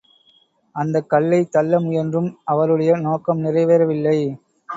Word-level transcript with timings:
அந்தக் 0.75 1.09
கல்லைத் 1.09 1.51
தள்ள 1.51 1.79
முயன்றும், 1.79 2.37
அவருடைய 2.43 2.95
நோக்கம் 2.95 3.43
நிறைவேறவில்லை. 3.45 4.35